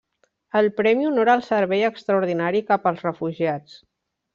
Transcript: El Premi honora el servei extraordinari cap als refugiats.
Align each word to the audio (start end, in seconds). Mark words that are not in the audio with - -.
El 0.61 0.69
Premi 0.79 1.05
honora 1.11 1.37
el 1.41 1.45
servei 1.51 1.85
extraordinari 1.93 2.67
cap 2.75 2.93
als 2.93 3.09
refugiats. 3.11 3.83